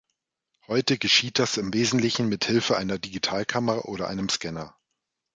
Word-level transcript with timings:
Heute 0.65 0.97
geschieht 0.97 1.37
das 1.37 1.57
im 1.57 1.75
Wesentlichen 1.75 2.27
mit 2.27 2.45
Hilfe 2.45 2.75
einer 2.75 2.97
Digitalkamera 2.97 3.81
oder 3.81 4.07
einem 4.07 4.29
Scanner. 4.29 4.75